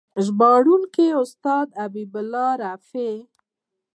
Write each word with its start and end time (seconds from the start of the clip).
ژباړونکی: 0.25 1.07
استاد 1.21 1.67
حبیب 1.81 2.13
الله 2.21 2.49
رفیع 2.63 3.17